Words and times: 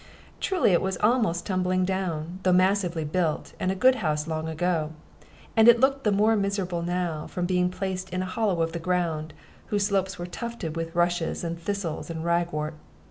Truly 0.39 0.71
it 0.71 0.81
was 0.81 0.97
almost 1.03 1.45
tumbling 1.45 1.85
down, 1.85 2.39
though 2.41 2.51
massively 2.51 3.03
built, 3.03 3.53
and 3.59 3.71
a 3.71 3.75
good 3.75 3.93
house 4.01 4.25
long 4.25 4.49
ago; 4.49 4.93
and 5.55 5.67
it 5.67 5.79
looked 5.79 6.05
the 6.05 6.11
more 6.11 6.35
miserable 6.35 6.81
now 6.81 7.27
from 7.27 7.45
being 7.45 7.69
placed 7.69 8.09
in 8.09 8.23
a 8.23 8.25
hollow 8.25 8.63
of 8.63 8.71
the 8.71 8.79
ground, 8.79 9.31
whose 9.67 9.85
slopes 9.85 10.17
were 10.17 10.25
tufted 10.25 10.75
with 10.75 10.95
rushes 10.95 11.43
and 11.43 11.59
thistles 11.61 12.09
and 12.09 12.25
ragwort. 12.25 12.73